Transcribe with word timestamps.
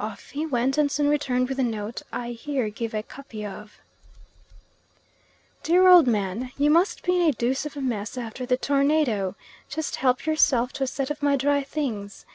Off 0.00 0.30
he 0.30 0.46
went, 0.46 0.78
and 0.78 0.90
soon 0.90 1.06
returned 1.06 1.48
with 1.50 1.58
the 1.58 1.62
note 1.62 2.00
I 2.10 2.30
here 2.30 2.70
give 2.70 2.94
a 2.94 3.02
copy 3.02 3.44
of: 3.44 3.78
"DEAR 5.64 5.86
OLD 5.86 6.06
MAN, 6.06 6.50
"You 6.56 6.70
must 6.70 7.02
be 7.02 7.16
in 7.16 7.28
a 7.28 7.32
deuce 7.32 7.66
of 7.66 7.76
a 7.76 7.82
mess 7.82 8.16
after 8.16 8.46
the 8.46 8.56
tornado. 8.56 9.36
Just 9.68 9.96
help 9.96 10.24
yourself 10.24 10.72
to 10.72 10.84
a 10.84 10.86
set 10.86 11.10
of 11.10 11.22
my 11.22 11.36
dry 11.36 11.62
things. 11.62 12.24